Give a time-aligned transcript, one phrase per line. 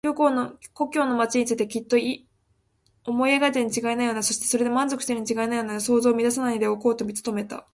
[0.03, 0.15] 故
[0.89, 1.95] 郷の町についてきっと
[3.05, 7.67] 思い描いているにちがいないような、そしてそれで満足しているにちがいないような想像を乱さないでおこうと努めた。